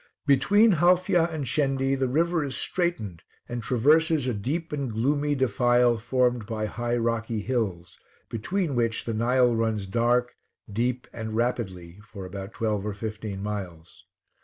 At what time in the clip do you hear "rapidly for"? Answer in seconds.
11.35-12.25